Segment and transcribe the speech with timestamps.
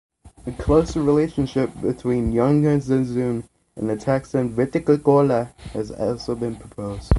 [0.47, 7.09] A close relationship between "Yunnanozoon" and the taxon Vetulicolia has also been proposed.